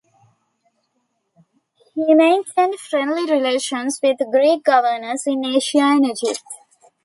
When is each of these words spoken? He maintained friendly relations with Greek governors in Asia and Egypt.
He 1.93 2.15
maintained 2.15 2.79
friendly 2.79 3.31
relations 3.31 3.99
with 4.01 4.17
Greek 4.31 4.63
governors 4.63 5.25
in 5.27 5.45
Asia 5.45 5.77
and 5.77 6.07
Egypt. 6.07 6.41